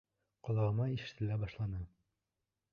[0.47, 1.85] Ҡолағыма ишетелә башланы.